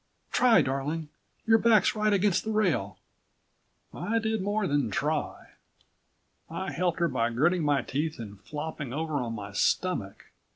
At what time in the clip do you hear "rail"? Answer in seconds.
2.49-2.97